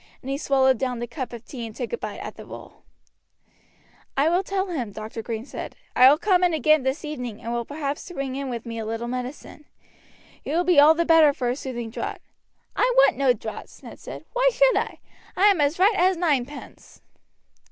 [0.23, 2.81] And he swallowed down the cup of tea and took a bite at the roll.
[4.17, 5.21] "I will tell him," Dr.
[5.21, 5.75] Green said.
[5.95, 8.85] "I will come in again this evening, and will perhaps bring in with me a
[8.87, 9.65] little medicine.
[10.43, 12.21] You will be all the better for a soothing draught."
[12.75, 14.25] "I want no draughts," Ned said.
[14.33, 14.97] "Why should I?
[15.37, 17.03] I am as right as ninepence."